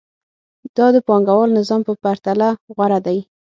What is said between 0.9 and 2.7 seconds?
د پانګوال نظام په پرتله